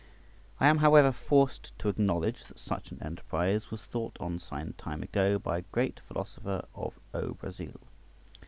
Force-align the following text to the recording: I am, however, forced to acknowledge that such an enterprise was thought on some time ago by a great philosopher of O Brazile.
I 0.59 0.67
am, 0.67 0.79
however, 0.79 1.11
forced 1.11 1.77
to 1.77 1.87
acknowledge 1.87 2.43
that 2.45 2.57
such 2.57 2.89
an 2.89 3.03
enterprise 3.03 3.69
was 3.69 3.83
thought 3.83 4.17
on 4.19 4.39
some 4.39 4.73
time 4.73 5.03
ago 5.03 5.37
by 5.37 5.59
a 5.59 5.71
great 5.71 5.99
philosopher 6.07 6.65
of 6.73 6.97
O 7.13 7.35
Brazile. 7.35 7.79